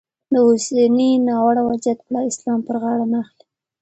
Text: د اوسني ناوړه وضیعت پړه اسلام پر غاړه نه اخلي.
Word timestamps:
د 0.31 0.33
اوسني 0.47 1.09
ناوړه 1.27 1.61
وضیعت 1.69 1.99
پړه 2.07 2.19
اسلام 2.31 2.59
پر 2.67 2.75
غاړه 2.81 3.05
نه 3.11 3.17
اخلي. 3.23 3.45